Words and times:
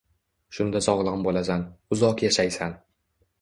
Shunda 0.59 0.79
sog‘lom 0.85 1.25
bo‘lasan, 1.27 1.67
uzoq 1.97 2.25
yashaysan. 2.27 2.75